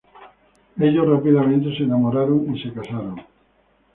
Ellos 0.79 1.07
rápidamente 1.07 1.77
se 1.77 1.83
enamoraron 1.83 2.55
y 2.55 2.59
se 2.63 2.73
casaron. 2.73 3.21